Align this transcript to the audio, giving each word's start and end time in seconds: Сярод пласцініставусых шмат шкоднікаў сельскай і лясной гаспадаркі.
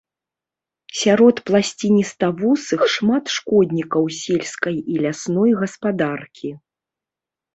Сярод 1.01 1.35
пласцініставусых 1.49 2.81
шмат 2.95 3.25
шкоднікаў 3.35 4.03
сельскай 4.21 4.77
і 4.93 4.97
лясной 5.05 5.51
гаспадаркі. 5.61 6.49